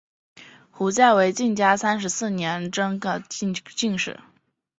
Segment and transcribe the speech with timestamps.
[0.71, 4.19] 胡价为嘉靖三十四年中式壬戌科三甲进士。